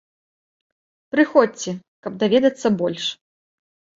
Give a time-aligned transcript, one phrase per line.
[1.15, 1.69] Прыходзьце,
[2.07, 3.05] каб даведацца больш!